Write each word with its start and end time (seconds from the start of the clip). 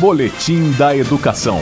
Boletim 0.00 0.72
da 0.78 0.96
Educação. 0.96 1.58